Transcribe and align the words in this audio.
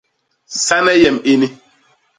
Sane 0.65 0.91
yem 1.01 1.17
ini! 1.33 1.49